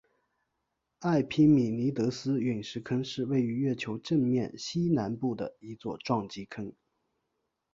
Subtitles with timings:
[1.01, 6.73] 埃庇米尼得斯陨石坑是位于月球正面西南部的一座撞击坑。